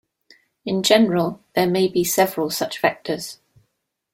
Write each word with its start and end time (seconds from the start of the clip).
In 0.65 0.81
general, 0.81 1.43
there 1.53 1.69
may 1.69 1.87
be 1.87 2.03
several 2.03 2.49
such 2.49 2.81
vectors. 2.81 3.37